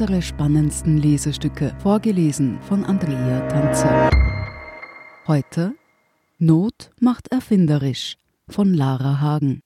Unsere 0.00 0.22
spannendsten 0.22 0.96
Lesestücke, 0.96 1.76
vorgelesen 1.82 2.62
von 2.62 2.84
Andrea 2.84 3.40
Tanzer. 3.48 4.08
Heute 5.26 5.74
Not 6.38 6.92
macht 7.00 7.26
erfinderisch 7.32 8.14
von 8.48 8.74
Lara 8.74 9.18
Hagen. 9.18 9.58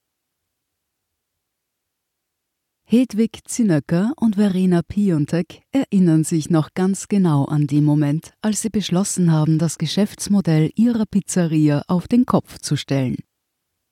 Hedwig 2.86 3.40
Zinnecker 3.44 4.14
und 4.16 4.36
Verena 4.36 4.80
Piontek 4.80 5.64
erinnern 5.70 6.24
sich 6.24 6.48
noch 6.48 6.71
ganz 6.72 7.08
genau 7.08 7.44
an 7.44 7.66
den 7.66 7.85
Moment, 7.85 8.32
als 8.40 8.62
sie 8.62 8.71
beschlossen 8.71 9.30
haben, 9.30 9.58
das 9.58 9.76
Geschäftsmodell 9.76 10.71
ihrer 10.76 11.04
Pizzeria 11.04 11.82
auf 11.88 12.08
den 12.08 12.24
Kopf 12.24 12.58
zu 12.58 12.76
stellen. 12.76 13.18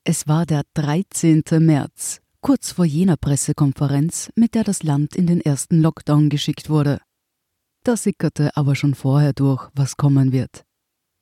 Es 0.05 0.27
war 0.27 0.47
der 0.47 0.63
13. 0.73 1.43
März, 1.59 2.23
kurz 2.41 2.73
vor 2.73 2.85
jener 2.85 3.17
Pressekonferenz, 3.17 4.31
mit 4.35 4.55
der 4.55 4.65
das 4.65 4.83
Land 4.83 5.17
in 5.17 5.27
den 5.27 5.41
ersten 5.41 5.81
Lockdown 5.81 6.29
geschickt 6.29 6.71
wurde. 6.71 7.01
Da 7.85 7.97
sickerte 7.97 8.57
aber 8.57 8.75
schon 8.75 8.95
vorher 8.95 9.33
durch, 9.33 9.69
was 9.75 9.97
kommen 9.97 10.33
wird. 10.33 10.65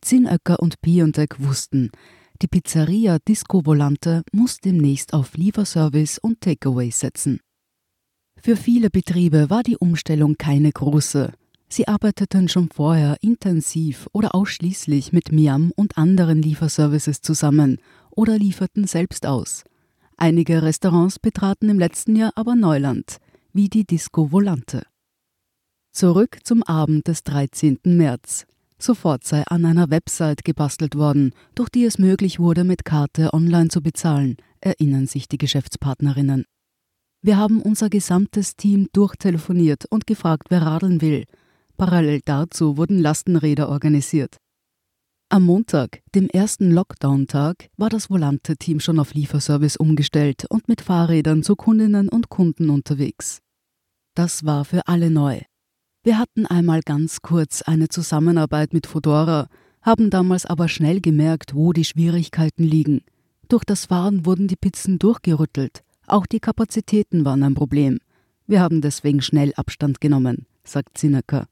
Zinnecker 0.01 0.61
und 0.61 0.81
Piontek 0.81 1.41
wussten, 1.41 1.91
die 2.41 2.47
Pizzeria 2.47 3.19
Disco 3.19 3.67
Volante 3.67 4.23
muss 4.33 4.59
demnächst 4.59 5.13
auf 5.13 5.37
Lieferservice 5.37 6.19
und 6.19 6.41
Takeaway 6.41 6.91
setzen. 6.91 7.41
Für 8.41 8.57
viele 8.57 8.91
Betriebe 8.91 9.51
war 9.51 9.65
die 9.65 9.77
Umstellung 9.77 10.37
keine 10.37 10.71
große. 10.71 11.33
Sie 11.69 11.89
arbeiteten 11.89 12.49
schon 12.49 12.71
vorher 12.71 13.17
intensiv 13.21 14.09
oder 14.13 14.37
ausschließlich 14.37 15.13
mit 15.13 15.33
Miam 15.33 15.73
und 15.75 15.99
anderen 15.99 16.41
Lieferservices 16.41 17.21
zusammen 17.21 17.79
oder 18.11 18.39
lieferten 18.39 18.87
selbst 18.87 19.27
aus. 19.27 19.65
Einige 20.21 20.63
Restaurants 20.65 21.21
betraten 21.21 21.69
im 21.69 21.79
letzten 21.79 22.17
Jahr 22.17 22.33
aber 22.35 22.57
Neuland, 22.57 23.19
wie 23.53 23.69
die 23.69 23.85
Disco 23.85 24.33
Volante. 24.33 24.83
Zurück 25.93 26.39
zum 26.43 26.65
Abend 26.65 27.07
des 27.07 27.23
13. 27.23 27.79
März. 27.85 28.45
Sofort 28.81 29.23
sei 29.25 29.45
an 29.47 29.65
einer 29.65 29.91
Website 29.91 30.45
gebastelt 30.45 30.97
worden, 30.97 31.33
durch 31.55 31.69
die 31.69 31.85
es 31.85 32.01
möglich 32.01 32.41
wurde, 32.41 32.65
mit 32.65 32.85
Karte 32.85 33.33
online 33.33 33.69
zu 33.69 33.81
bezahlen, 33.81 34.37
erinnern 34.61 35.07
sich 35.07 35.29
die 35.29 35.39
Geschäftspartnerinnen. 35.39 36.47
Wir 37.23 37.37
haben 37.37 37.63
unser 37.63 37.89
gesamtes 37.89 38.57
Team 38.57 38.89
durchtelefoniert 38.93 39.85
und 39.89 40.09
gefragt, 40.09 40.49
wer 40.51 40.63
radeln 40.63 41.01
will. 41.01 41.27
Parallel 41.77 42.23
dazu 42.25 42.77
wurden 42.77 42.99
Lastenräder 42.99 43.69
organisiert. 43.69 44.39
Am 45.31 45.43
Montag, 45.45 46.01
dem 46.15 46.31
ersten 46.31 46.71
Lockdown-Tag, 46.71 47.69
war 47.77 47.91
das 47.91 48.09
Volante-Team 48.09 48.81
schon 48.81 48.99
auf 48.99 49.13
Lieferservice 49.13 49.77
umgestellt 49.77 50.47
und 50.49 50.69
mit 50.69 50.81
Fahrrädern 50.81 51.43
zu 51.43 51.55
Kundinnen 51.55 52.09
und 52.09 52.31
Kunden 52.31 52.71
unterwegs. 52.71 53.41
Das 54.15 54.47
war 54.47 54.65
für 54.65 54.89
alle 54.89 55.11
neu. 55.11 55.43
Wir 56.03 56.19
hatten 56.19 56.47
einmal 56.47 56.81
ganz 56.81 57.21
kurz 57.21 57.61
eine 57.61 57.91
Zusammenarbeit 57.91 58.73
mit 58.73 58.87
Fodora, 58.87 59.49
haben 59.83 60.09
damals 60.09 60.47
aber 60.47 60.67
schnell 60.67 61.03
gemerkt, 61.03 61.55
wo 61.55 61.75
die 61.75 61.85
Schwierigkeiten 61.85 62.65
liegen. 62.65 63.03
Durch 63.49 63.65
das 63.65 63.85
Fahren 63.85 64.25
wurden 64.25 64.49
die 64.49 64.57
Pizzen 64.57 64.99
durchgerüttelt. 64.99 65.83
Auch 66.07 66.25
die 66.25 66.41
Kapazitäten 66.41 67.27
waren 67.27 67.43
ein 67.43 67.55
Problem. 67.55 67.99
Wir 68.47 68.63
haben 68.63 68.81
deswegen 68.81 69.21
schnell 69.21 69.53
Abstand 69.57 70.01
genommen, 70.01 70.47
sagt 70.65 70.97
Zinnecker. 70.97 71.49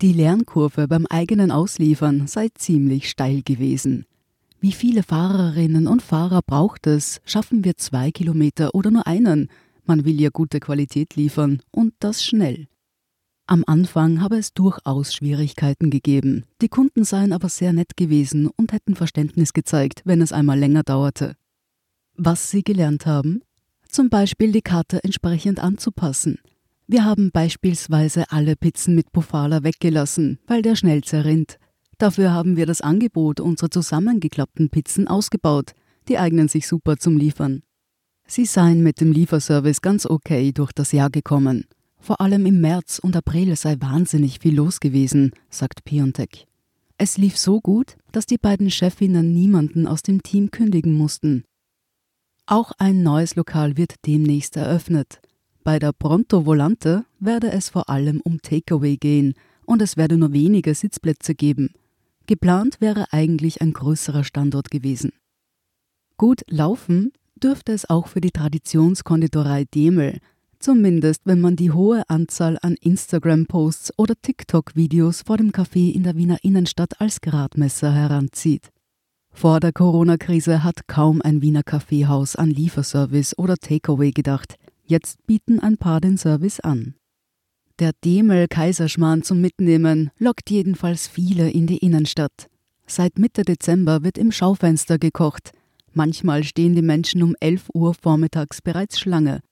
Die 0.00 0.12
Lernkurve 0.12 0.86
beim 0.86 1.06
eigenen 1.06 1.50
Ausliefern 1.50 2.26
sei 2.26 2.48
ziemlich 2.54 3.10
steil 3.10 3.42
gewesen. 3.42 4.06
Wie 4.60 4.72
viele 4.72 5.02
Fahrerinnen 5.02 5.86
und 5.86 6.02
Fahrer 6.02 6.40
braucht 6.42 6.86
es? 6.86 7.20
Schaffen 7.24 7.64
wir 7.64 7.76
zwei 7.76 8.10
Kilometer 8.10 8.74
oder 8.74 8.90
nur 8.90 9.06
einen? 9.06 9.48
Man 9.84 10.04
will 10.04 10.20
ja 10.20 10.30
gute 10.30 10.60
Qualität 10.60 11.16
liefern 11.16 11.62
und 11.70 11.94
das 11.98 12.24
schnell. 12.24 12.68
Am 13.46 13.64
Anfang 13.66 14.20
habe 14.20 14.36
es 14.36 14.52
durchaus 14.52 15.14
Schwierigkeiten 15.14 15.90
gegeben. 15.90 16.44
Die 16.60 16.68
Kunden 16.68 17.04
seien 17.04 17.32
aber 17.32 17.48
sehr 17.48 17.72
nett 17.72 17.96
gewesen 17.96 18.48
und 18.56 18.72
hätten 18.72 18.94
Verständnis 18.94 19.52
gezeigt, 19.52 20.02
wenn 20.04 20.20
es 20.20 20.32
einmal 20.32 20.58
länger 20.58 20.82
dauerte. 20.82 21.34
Was 22.14 22.50
sie 22.50 22.62
gelernt 22.62 23.06
haben? 23.06 23.42
zum 23.88 24.10
Beispiel 24.10 24.52
die 24.52 24.62
Karte 24.62 25.02
entsprechend 25.02 25.58
anzupassen. 25.58 26.38
Wir 26.90 27.04
haben 27.04 27.30
beispielsweise 27.32 28.32
alle 28.32 28.56
Pizzen 28.56 28.94
mit 28.94 29.12
Bufala 29.12 29.62
weggelassen, 29.62 30.38
weil 30.46 30.62
der 30.62 30.74
schnell 30.74 31.04
zerrinnt. 31.04 31.58
Dafür 31.98 32.32
haben 32.32 32.56
wir 32.56 32.64
das 32.64 32.80
Angebot 32.80 33.40
unserer 33.40 33.70
zusammengeklappten 33.70 34.70
Pizzen 34.70 35.06
ausgebaut. 35.06 35.72
Die 36.08 36.18
eignen 36.18 36.48
sich 36.48 36.66
super 36.66 36.96
zum 36.96 37.18
Liefern. 37.18 37.62
Sie 38.26 38.46
seien 38.46 38.82
mit 38.82 39.02
dem 39.02 39.12
Lieferservice 39.12 39.82
ganz 39.82 40.06
okay 40.06 40.50
durch 40.52 40.72
das 40.72 40.92
Jahr 40.92 41.10
gekommen. 41.10 41.66
Vor 42.00 42.22
allem 42.22 42.46
im 42.46 42.62
März 42.62 42.98
und 42.98 43.14
April 43.14 43.54
sei 43.54 43.76
wahnsinnig 43.78 44.38
viel 44.38 44.54
los 44.54 44.80
gewesen, 44.80 45.32
sagt 45.50 45.84
Piontek. 45.84 46.46
Es 46.96 47.18
lief 47.18 47.36
so 47.36 47.60
gut, 47.60 47.98
dass 48.12 48.24
die 48.24 48.38
beiden 48.38 48.70
Chefinnen 48.70 49.34
niemanden 49.34 49.86
aus 49.86 50.02
dem 50.02 50.22
Team 50.22 50.50
kündigen 50.50 50.94
mussten. 50.94 51.44
Auch 52.46 52.72
ein 52.78 53.02
neues 53.02 53.36
Lokal 53.36 53.76
wird 53.76 53.96
demnächst 54.06 54.56
eröffnet. 54.56 55.20
Bei 55.68 55.78
der 55.78 55.92
Pronto 55.92 56.46
Volante 56.46 57.04
werde 57.20 57.52
es 57.52 57.68
vor 57.68 57.90
allem 57.90 58.22
um 58.22 58.40
Takeaway 58.40 58.96
gehen 58.96 59.34
und 59.66 59.82
es 59.82 59.98
werde 59.98 60.16
nur 60.16 60.32
wenige 60.32 60.74
Sitzplätze 60.74 61.34
geben. 61.34 61.74
Geplant 62.26 62.80
wäre 62.80 63.12
eigentlich 63.12 63.60
ein 63.60 63.74
größerer 63.74 64.24
Standort 64.24 64.70
gewesen. 64.70 65.12
Gut 66.16 66.40
laufen 66.48 67.12
dürfte 67.36 67.72
es 67.72 67.90
auch 67.90 68.08
für 68.08 68.22
die 68.22 68.30
Traditionskonditorei 68.30 69.66
Demel, 69.66 70.20
zumindest 70.58 71.26
wenn 71.26 71.42
man 71.42 71.54
die 71.54 71.70
hohe 71.70 72.02
Anzahl 72.08 72.56
an 72.62 72.76
Instagram-Posts 72.80 73.98
oder 73.98 74.14
TikTok-Videos 74.22 75.20
vor 75.20 75.36
dem 75.36 75.50
Café 75.50 75.92
in 75.92 76.02
der 76.02 76.16
Wiener 76.16 76.38
Innenstadt 76.40 76.98
als 76.98 77.20
Gradmesser 77.20 77.92
heranzieht. 77.92 78.70
Vor 79.34 79.60
der 79.60 79.74
Corona-Krise 79.74 80.64
hat 80.64 80.88
kaum 80.88 81.20
ein 81.20 81.42
Wiener 81.42 81.62
Kaffeehaus 81.62 82.36
an 82.36 82.48
Lieferservice 82.48 83.36
oder 83.36 83.58
Takeaway 83.58 84.12
gedacht. 84.12 84.56
Jetzt 84.90 85.26
bieten 85.26 85.60
ein 85.60 85.76
paar 85.76 86.00
den 86.00 86.16
Service 86.16 86.60
an. 86.60 86.94
Der 87.78 87.92
Demel 88.06 88.48
Kaiserschmarrn 88.48 89.22
zum 89.22 89.38
Mitnehmen 89.38 90.10
lockt 90.18 90.50
jedenfalls 90.50 91.06
viele 91.06 91.50
in 91.50 91.66
die 91.66 91.76
Innenstadt. 91.76 92.48
Seit 92.86 93.18
Mitte 93.18 93.42
Dezember 93.42 94.02
wird 94.02 94.16
im 94.16 94.32
Schaufenster 94.32 94.98
gekocht. 94.98 95.52
Manchmal 95.92 96.42
stehen 96.42 96.74
die 96.74 96.80
Menschen 96.80 97.22
um 97.22 97.36
11 97.38 97.68
Uhr 97.74 97.92
vormittags 97.92 98.62
bereits 98.62 98.98
Schlange. 98.98 99.42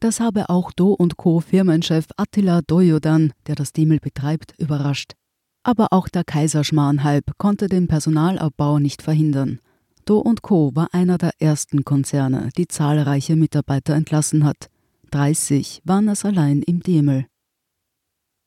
Das 0.00 0.20
habe 0.20 0.50
auch 0.50 0.70
Do 0.70 0.98
Co. 1.16 1.40
Firmenchef 1.40 2.04
Attila 2.18 2.60
Dojodan, 2.60 3.32
der 3.46 3.54
das 3.54 3.72
Demel 3.72 4.00
betreibt, 4.00 4.52
überrascht. 4.58 5.14
Aber 5.62 5.94
auch 5.94 6.08
der 6.08 6.24
Kaiserschmarrn-Hype 6.24 7.38
konnte 7.38 7.68
den 7.68 7.88
Personalabbau 7.88 8.78
nicht 8.78 9.00
verhindern. 9.00 9.60
Do 10.08 10.24
Co. 10.40 10.74
war 10.74 10.94
einer 10.94 11.18
der 11.18 11.32
ersten 11.38 11.84
Konzerne, 11.84 12.48
die 12.56 12.66
zahlreiche 12.66 13.36
Mitarbeiter 13.36 13.92
entlassen 13.94 14.42
hat. 14.42 14.70
30 15.10 15.82
waren 15.84 16.08
es 16.08 16.24
allein 16.24 16.62
im 16.62 16.80
Demel. 16.80 17.26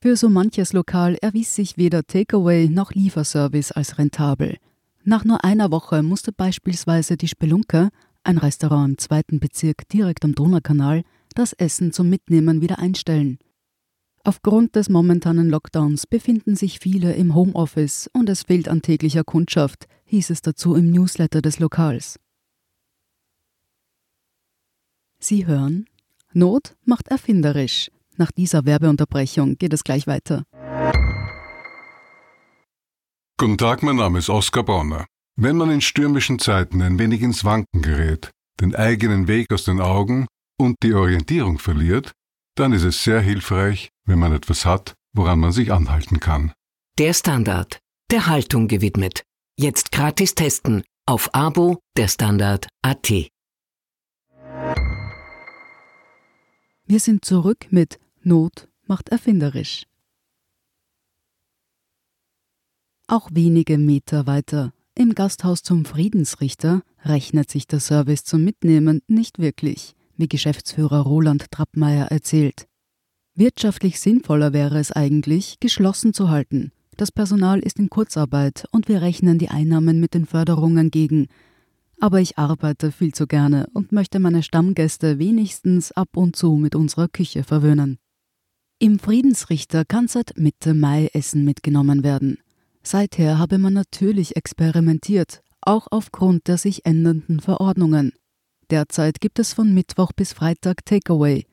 Für 0.02 0.16
so 0.16 0.28
manches 0.28 0.72
Lokal 0.72 1.14
erwies 1.22 1.54
sich 1.54 1.76
weder 1.76 2.02
Takeaway 2.02 2.68
noch 2.68 2.90
Lieferservice 2.90 3.70
als 3.70 3.96
rentabel. 3.96 4.56
Nach 5.04 5.24
nur 5.24 5.44
einer 5.44 5.70
Woche 5.70 6.02
musste 6.02 6.32
beispielsweise 6.32 7.16
die 7.16 7.28
Spelunke, 7.28 7.90
ein 8.24 8.38
Restaurant 8.38 8.90
im 8.90 8.98
zweiten 8.98 9.38
Bezirk 9.38 9.88
direkt 9.88 10.24
am 10.24 10.34
Donaukanal, 10.34 11.04
das 11.36 11.52
Essen 11.52 11.92
zum 11.92 12.10
Mitnehmen 12.10 12.60
wieder 12.60 12.80
einstellen. 12.80 13.38
Aufgrund 14.24 14.74
des 14.74 14.88
momentanen 14.88 15.48
Lockdowns 15.48 16.08
befinden 16.08 16.56
sich 16.56 16.80
viele 16.80 17.12
im 17.12 17.36
Homeoffice 17.36 18.10
und 18.12 18.28
es 18.28 18.42
fehlt 18.42 18.68
an 18.68 18.82
täglicher 18.82 19.22
Kundschaft, 19.22 19.86
hieß 20.12 20.28
es 20.28 20.42
dazu 20.42 20.74
im 20.74 20.90
Newsletter 20.90 21.40
des 21.40 21.58
Lokals. 21.58 22.18
Sie 25.18 25.46
hören 25.46 25.86
Not 26.34 26.76
macht 26.84 27.08
erfinderisch. 27.08 27.90
Nach 28.16 28.30
dieser 28.30 28.66
Werbeunterbrechung 28.66 29.56
geht 29.56 29.72
es 29.72 29.84
gleich 29.84 30.06
weiter. 30.06 30.44
Guten 33.38 33.56
Tag, 33.56 33.82
mein 33.82 33.96
Name 33.96 34.18
ist 34.18 34.28
Oskar 34.28 34.64
Bonner. 34.64 35.06
Wenn 35.36 35.56
man 35.56 35.70
in 35.70 35.80
stürmischen 35.80 36.38
Zeiten 36.38 36.82
ein 36.82 36.98
wenig 36.98 37.22
ins 37.22 37.44
Wanken 37.44 37.80
gerät, 37.80 38.30
den 38.60 38.74
eigenen 38.74 39.28
Weg 39.28 39.50
aus 39.50 39.64
den 39.64 39.80
Augen 39.80 40.26
und 40.58 40.76
die 40.82 40.92
Orientierung 40.92 41.58
verliert, 41.58 42.12
dann 42.54 42.74
ist 42.74 42.84
es 42.84 43.02
sehr 43.02 43.20
hilfreich, 43.22 43.88
wenn 44.04 44.18
man 44.18 44.32
etwas 44.34 44.66
hat, 44.66 44.92
woran 45.14 45.38
man 45.40 45.52
sich 45.52 45.72
anhalten 45.72 46.20
kann. 46.20 46.52
Der 46.98 47.14
Standard, 47.14 47.78
der 48.10 48.26
Haltung 48.26 48.68
gewidmet. 48.68 49.22
Jetzt 49.58 49.92
gratis 49.92 50.34
testen 50.34 50.82
auf 51.04 51.34
Abo 51.34 51.78
der 51.94 52.08
Standard 52.08 52.68
AT. 52.80 53.10
Wir 56.86 57.00
sind 57.00 57.26
zurück 57.26 57.66
mit 57.70 58.00
Not 58.22 58.68
macht 58.86 59.10
erfinderisch. 59.10 59.84
Auch 63.06 63.28
wenige 63.30 63.76
Meter 63.76 64.26
weiter, 64.26 64.72
im 64.94 65.14
Gasthaus 65.14 65.62
zum 65.62 65.84
Friedensrichter, 65.84 66.82
rechnet 67.04 67.50
sich 67.50 67.66
der 67.66 67.80
Service 67.80 68.24
zum 68.24 68.42
Mitnehmen 68.44 69.02
nicht 69.06 69.38
wirklich, 69.38 69.94
wie 70.16 70.28
Geschäftsführer 70.28 71.00
Roland 71.00 71.50
Trappmeier 71.50 72.06
erzählt. 72.06 72.68
Wirtschaftlich 73.34 74.00
sinnvoller 74.00 74.54
wäre 74.54 74.78
es 74.78 74.92
eigentlich, 74.92 75.60
geschlossen 75.60 76.14
zu 76.14 76.30
halten. 76.30 76.72
Das 76.96 77.10
Personal 77.10 77.60
ist 77.60 77.78
in 77.78 77.88
Kurzarbeit 77.88 78.66
und 78.70 78.88
wir 78.88 79.00
rechnen 79.02 79.38
die 79.38 79.48
Einnahmen 79.48 79.98
mit 79.98 80.14
den 80.14 80.26
Förderungen 80.26 80.90
gegen. 80.90 81.28
Aber 81.98 82.20
ich 82.20 82.38
arbeite 82.38 82.92
viel 82.92 83.14
zu 83.14 83.26
gerne 83.26 83.68
und 83.72 83.92
möchte 83.92 84.18
meine 84.18 84.42
Stammgäste 84.42 85.18
wenigstens 85.18 85.92
ab 85.92 86.16
und 86.16 86.36
zu 86.36 86.56
mit 86.56 86.74
unserer 86.74 87.08
Küche 87.08 87.44
verwöhnen. 87.44 87.98
Im 88.78 88.98
Friedensrichter 88.98 89.84
kann 89.84 90.08
seit 90.08 90.36
Mitte 90.36 90.74
Mai 90.74 91.08
Essen 91.12 91.44
mitgenommen 91.44 92.02
werden. 92.02 92.38
Seither 92.82 93.38
habe 93.38 93.58
man 93.58 93.74
natürlich 93.74 94.36
experimentiert, 94.36 95.40
auch 95.60 95.86
aufgrund 95.90 96.48
der 96.48 96.58
sich 96.58 96.84
ändernden 96.84 97.40
Verordnungen. 97.40 98.12
Derzeit 98.70 99.20
gibt 99.20 99.38
es 99.38 99.52
von 99.52 99.72
Mittwoch 99.72 100.12
bis 100.12 100.32
Freitag 100.32 100.84
Takeaway. 100.84 101.46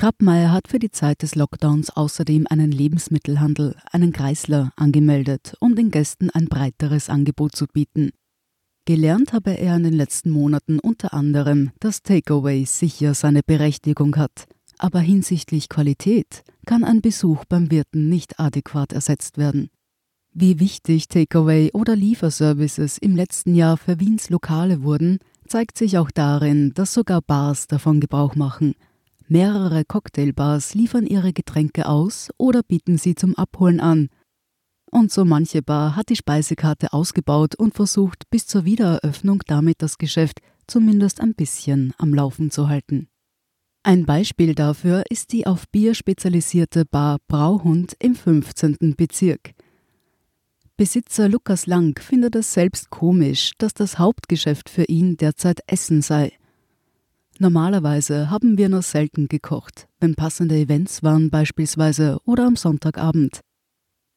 Trappmeier 0.00 0.50
hat 0.50 0.66
für 0.66 0.78
die 0.78 0.90
Zeit 0.90 1.20
des 1.20 1.34
Lockdowns 1.34 1.90
außerdem 1.90 2.46
einen 2.48 2.72
Lebensmittelhandel, 2.72 3.76
einen 3.92 4.14
Kreisler, 4.14 4.72
angemeldet, 4.74 5.52
um 5.60 5.76
den 5.76 5.90
Gästen 5.90 6.30
ein 6.30 6.46
breiteres 6.46 7.10
Angebot 7.10 7.54
zu 7.54 7.66
bieten. 7.66 8.12
Gelernt 8.86 9.34
habe 9.34 9.58
er 9.58 9.76
in 9.76 9.82
den 9.82 9.92
letzten 9.92 10.30
Monaten 10.30 10.78
unter 10.78 11.12
anderem, 11.12 11.72
dass 11.80 12.00
Takeaway 12.02 12.64
sicher 12.64 13.12
seine 13.12 13.42
Berechtigung 13.44 14.16
hat, 14.16 14.46
aber 14.78 15.00
hinsichtlich 15.00 15.68
Qualität 15.68 16.44
kann 16.64 16.82
ein 16.82 17.02
Besuch 17.02 17.44
beim 17.44 17.70
Wirten 17.70 18.08
nicht 18.08 18.40
adäquat 18.40 18.94
ersetzt 18.94 19.36
werden. 19.36 19.68
Wie 20.32 20.60
wichtig 20.60 21.08
Takeaway 21.08 21.72
oder 21.74 21.94
Lieferservices 21.94 22.96
im 22.96 23.16
letzten 23.16 23.54
Jahr 23.54 23.76
für 23.76 24.00
Wiens 24.00 24.30
Lokale 24.30 24.82
wurden, 24.82 25.18
zeigt 25.46 25.76
sich 25.76 25.98
auch 25.98 26.10
darin, 26.10 26.72
dass 26.72 26.94
sogar 26.94 27.20
Bars 27.20 27.66
davon 27.66 28.00
Gebrauch 28.00 28.34
machen. 28.34 28.74
Mehrere 29.32 29.84
Cocktailbars 29.84 30.74
liefern 30.74 31.06
ihre 31.06 31.32
Getränke 31.32 31.86
aus 31.86 32.30
oder 32.36 32.64
bieten 32.64 32.98
sie 32.98 33.14
zum 33.14 33.36
Abholen 33.36 33.78
an. 33.78 34.08
Und 34.90 35.12
so 35.12 35.24
manche 35.24 35.62
Bar 35.62 35.94
hat 35.94 36.08
die 36.08 36.16
Speisekarte 36.16 36.92
ausgebaut 36.92 37.54
und 37.54 37.74
versucht, 37.74 38.28
bis 38.30 38.48
zur 38.48 38.64
Wiedereröffnung 38.64 39.42
damit 39.46 39.82
das 39.82 39.98
Geschäft 39.98 40.40
zumindest 40.66 41.20
ein 41.20 41.34
bisschen 41.34 41.94
am 41.96 42.12
Laufen 42.12 42.50
zu 42.50 42.68
halten. 42.68 43.06
Ein 43.84 44.04
Beispiel 44.04 44.56
dafür 44.56 45.04
ist 45.10 45.30
die 45.30 45.46
auf 45.46 45.68
Bier 45.68 45.94
spezialisierte 45.94 46.84
Bar 46.84 47.18
Brauhund 47.28 47.94
im 48.00 48.16
15. 48.16 48.96
Bezirk. 48.96 49.52
Besitzer 50.76 51.28
Lukas 51.28 51.66
Lang 51.66 51.96
findet 52.02 52.34
es 52.34 52.52
selbst 52.52 52.90
komisch, 52.90 53.52
dass 53.58 53.74
das 53.74 54.00
Hauptgeschäft 54.00 54.68
für 54.68 54.86
ihn 54.86 55.16
derzeit 55.16 55.60
Essen 55.68 56.02
sei. 56.02 56.32
Normalerweise 57.40 58.30
haben 58.30 58.58
wir 58.58 58.68
nur 58.68 58.82
selten 58.82 59.26
gekocht, 59.26 59.88
wenn 59.98 60.14
passende 60.14 60.54
Events 60.56 61.02
waren 61.02 61.30
beispielsweise 61.30 62.18
oder 62.24 62.46
am 62.46 62.54
Sonntagabend. 62.54 63.40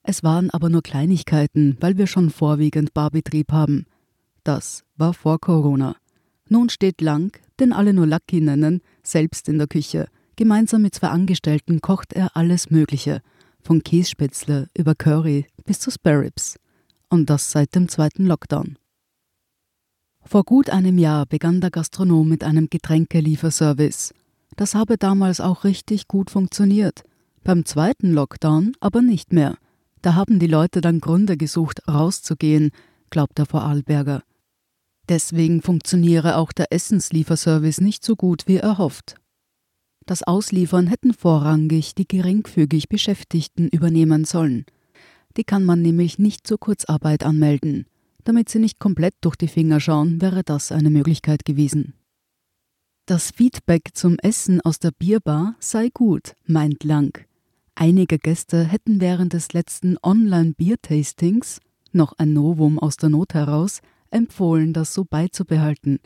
Es 0.04 0.22
waren 0.22 0.52
aber 0.52 0.70
nur 0.70 0.84
Kleinigkeiten, 0.84 1.78
weil 1.80 1.98
wir 1.98 2.06
schon 2.06 2.30
vorwiegend 2.30 2.94
Barbetrieb 2.94 3.52
haben. 3.52 3.86
Das 4.44 4.84
war 4.98 5.16
vor 5.16 5.40
Corona. 5.40 5.96
Nun 6.50 6.70
steht 6.70 7.02
Lang, 7.02 7.36
den 7.60 7.74
alle 7.74 7.94
nur 7.94 8.06
Lucky 8.06 8.42
nennen, 8.42 8.82
selbst 9.02 9.50
in 9.50 9.58
der 9.58 9.68
Küche. 9.68 10.08
Gemeinsam 10.36 10.82
mit 10.82 10.94
zwei 10.94 11.08
Angestellten 11.08 11.82
kocht 11.82 12.14
er 12.14 12.36
alles 12.36 12.70
Mögliche– 12.70 13.22
von 13.64 13.82
Kässpätzle 13.82 14.68
über 14.78 14.94
Curry 14.94 15.48
bis 15.66 15.80
zu 15.80 15.90
Sparrows. 15.90 16.58
Und 17.10 17.30
das 17.30 17.52
seit 17.52 17.76
dem 17.76 17.88
zweiten 17.88 18.26
Lockdown. 18.26 18.78
Vor 20.26 20.44
gut 20.44 20.70
einem 20.70 20.98
Jahr 20.98 21.26
begann 21.26 21.62
der 21.62 21.72
Gastronom 21.72 22.28
mit 22.28 22.44
einem 22.44 22.70
Getränkelieferservice. 22.70 24.14
Das 24.56 24.76
habe 24.76 24.98
damals 24.98 25.42
auch 25.42 25.64
richtig 25.64 26.08
gut 26.08 26.30
funktioniert. 26.30 27.04
Beim 27.44 27.66
zweiten 27.66 28.14
Lockdown 28.14 28.74
aber 28.80 29.02
nicht 29.02 29.34
mehr. 29.34 29.58
Da 30.02 30.16
haben 30.16 30.40
die 30.40 30.48
Leute 30.48 30.82
dann 30.82 31.00
Gründe 31.00 31.38
gesucht, 31.38 31.88
rauszugehen, 31.88 32.72
glaubt 33.10 33.38
der 33.38 33.46
Vorarlberger. 33.46 34.24
Deswegen 35.10 35.62
funktioniere 35.62 36.38
auch 36.38 36.52
der 36.52 36.72
Essenslieferservice 36.72 37.82
nicht 37.82 38.06
so 38.06 38.16
gut, 38.16 38.44
wie 38.48 38.58
er 38.58 38.78
hofft. 38.78 39.16
Das 40.06 40.24
Ausliefern 40.24 40.88
hätten 40.88 41.14
vorrangig 41.14 41.96
die 41.96 42.08
geringfügig 42.08 42.90
Beschäftigten 42.90 43.68
übernehmen 43.68 44.26
sollen. 44.26 44.66
Die 45.38 45.44
kann 45.44 45.64
man 45.64 45.82
nämlich 45.82 46.20
nicht 46.20 46.46
zur 46.46 46.60
Kurzarbeit 46.60 47.24
anmelden. 47.24 47.86
Damit 48.24 48.50
sie 48.50 48.60
nicht 48.60 48.80
komplett 48.80 49.16
durch 49.22 49.36
die 49.36 49.48
Finger 49.48 49.80
schauen, 49.80 50.22
wäre 50.22 50.44
das 50.44 50.72
eine 50.72 50.90
Möglichkeit 50.90 51.46
gewesen. 51.46 51.94
Das 53.06 53.32
Feedback 53.32 53.90
zum 53.94 54.18
Essen 54.20 54.62
aus 54.62 54.80
der 54.80 54.92
Bierbar 54.92 55.56
sei 55.60 55.90
gut, 55.94 56.36
meint 56.46 56.86
Lang. 56.86 57.26
Einige 57.76 58.18
Gäste 58.18 58.64
hätten 58.64 59.02
während 59.02 59.34
des 59.34 59.52
letzten 59.52 59.98
Online-Biertastings, 60.02 61.60
noch 61.92 62.14
ein 62.18 62.32
Novum 62.32 62.80
aus 62.80 62.96
der 62.98 63.10
Not 63.10 63.34
heraus, 63.34 63.82
empfohlen, 64.10 64.72
das 64.72 64.94
so 64.94 65.04
beizubehalten. 65.04 66.00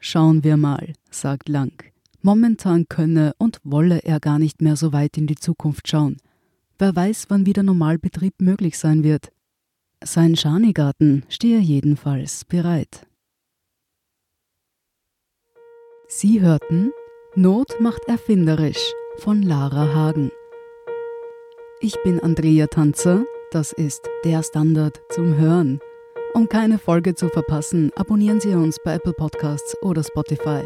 Schauen 0.00 0.42
wir 0.42 0.56
mal, 0.56 0.94
sagt 1.10 1.48
Lang. 1.48 1.84
Momentan 2.22 2.88
könne 2.88 3.34
und 3.38 3.60
wolle 3.62 4.00
er 4.00 4.18
gar 4.18 4.38
nicht 4.38 4.62
mehr 4.62 4.76
so 4.76 4.92
weit 4.92 5.16
in 5.16 5.26
die 5.26 5.36
Zukunft 5.36 5.86
schauen. 5.86 6.16
Wer 6.78 6.96
weiß, 6.96 7.26
wann 7.28 7.46
wieder 7.46 7.62
Normalbetrieb 7.62 8.40
möglich 8.40 8.78
sein 8.78 9.04
wird. 9.04 9.30
Sein 10.04 10.36
Schanigarten 10.36 11.24
stehe 11.28 11.58
jedenfalls 11.58 12.44
bereit. 12.44 13.06
Sie 16.08 16.40
hörten 16.40 16.92
Not 17.34 17.80
macht 17.80 18.06
erfinderisch 18.08 18.92
von 19.18 19.42
Lara 19.42 19.94
Hagen. 19.94 20.30
Ich 21.80 21.94
bin 22.02 22.20
Andrea 22.20 22.66
Tanzer, 22.66 23.24
das 23.52 23.72
ist 23.72 24.06
der 24.24 24.42
Standard 24.42 25.00
zum 25.10 25.36
Hören. 25.36 25.80
Um 26.34 26.48
keine 26.48 26.78
Folge 26.78 27.14
zu 27.14 27.28
verpassen, 27.28 27.90
abonnieren 27.94 28.40
Sie 28.40 28.54
uns 28.54 28.78
bei 28.84 28.94
Apple 28.94 29.14
Podcasts 29.14 29.76
oder 29.82 30.02
Spotify. 30.02 30.62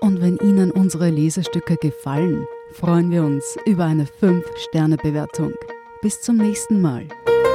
Und 0.00 0.22
wenn 0.22 0.38
Ihnen 0.38 0.70
unsere 0.70 1.10
Lesestücke 1.10 1.76
gefallen, 1.76 2.46
freuen 2.72 3.10
wir 3.10 3.24
uns 3.24 3.58
über 3.66 3.84
eine 3.84 4.04
5-Sterne-Bewertung. 4.04 5.52
Bis 6.00 6.22
zum 6.22 6.38
nächsten 6.38 6.80
Mal. 6.80 7.06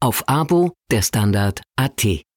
auf 0.00 0.28
Abo 0.28 0.72
der 0.90 1.02
Standard.at. 1.02 2.29